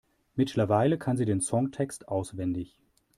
[0.33, 2.79] Mittlerweile kann sie den Songtext auswendig.